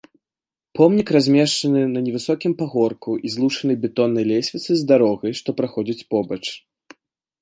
[0.77, 6.43] Помнік размешчаны на невысокім пагорку і злучаны бетоннай лесвіцай з дарогай, што праходзіць побач.